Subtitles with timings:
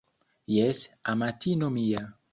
[0.55, 0.79] Jes,
[1.13, 2.03] amatino mia